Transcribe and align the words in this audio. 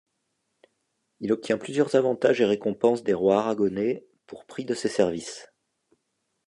Il 1.19 1.31
obtient 1.31 1.59
plusieurs 1.59 1.93
avantages 1.93 2.41
et 2.41 2.45
récompenses 2.45 3.03
des 3.03 3.13
rois 3.13 3.37
aragonais 3.37 4.07
pour 4.25 4.47
prix 4.47 4.65
de 4.65 4.73
ses 4.73 4.89
services. 4.89 5.51